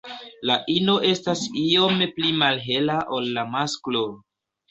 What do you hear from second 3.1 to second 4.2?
ol la masklo.